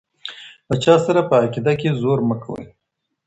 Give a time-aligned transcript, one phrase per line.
[0.69, 2.65] له چا سره په عقيده کي زور مه کوئ.